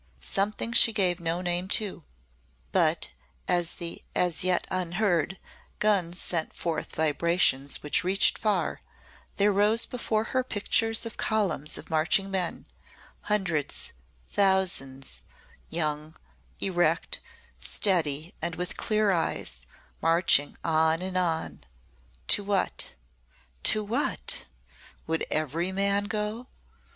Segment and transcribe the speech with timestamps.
[0.19, 2.03] Something she gave no name to.
[2.71, 3.11] But
[3.47, 5.37] as the, as yet unheard,
[5.77, 8.81] guns sent forth vibrations which reached far,
[9.37, 12.65] there rose before her pictures of columns of marching men
[13.29, 13.93] hundreds,
[14.27, 15.21] thousands,
[15.69, 16.15] young,
[16.59, 17.19] erect,
[17.59, 19.61] steady and with clear eyes
[20.01, 21.63] marching on and on
[22.29, 22.95] to what
[23.61, 24.45] to what?
[25.05, 26.47] Would every man go?